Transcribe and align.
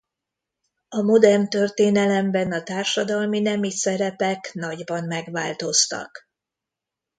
A 0.89 1.01
modern 1.01 1.49
történelemben 1.49 2.51
a 2.51 2.63
társadalmi 2.63 3.39
nemi 3.39 3.71
szerepek 3.71 4.51
nagyban 4.53 5.03
megváltoztak. 5.05 6.29